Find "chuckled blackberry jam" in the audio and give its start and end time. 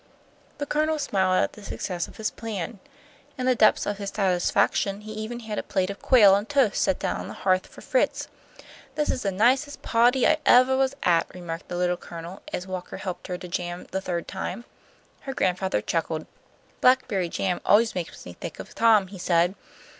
15.81-17.61